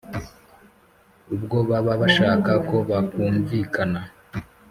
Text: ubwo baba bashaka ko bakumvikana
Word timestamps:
ubwo 1.35 1.57
baba 1.69 1.93
bashaka 2.01 2.51
ko 2.69 2.77
bakumvikana 2.89 3.99